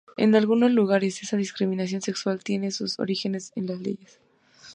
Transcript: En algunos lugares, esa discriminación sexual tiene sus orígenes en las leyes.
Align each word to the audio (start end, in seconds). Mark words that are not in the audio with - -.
En 0.17 0.33
algunos 0.33 0.71
lugares, 0.71 1.21
esa 1.21 1.37
discriminación 1.37 2.01
sexual 2.01 2.43
tiene 2.43 2.71
sus 2.71 2.97
orígenes 2.99 3.51
en 3.55 3.67
las 3.67 3.79
leyes. 3.81 4.17